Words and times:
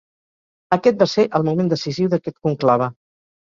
Aquest 0.77 1.03
va 1.03 1.07
ser 1.11 1.27
el 1.41 1.47
moment 1.51 1.71
decisiu 1.77 2.13
d'aquest 2.17 2.41
conclave. 2.51 2.93